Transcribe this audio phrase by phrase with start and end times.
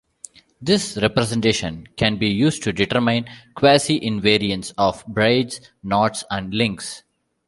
[0.59, 7.03] This representation can be used to determine quasi-invariants of braids, knots and links.